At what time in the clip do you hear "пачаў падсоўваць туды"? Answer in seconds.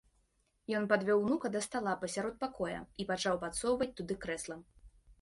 3.13-4.23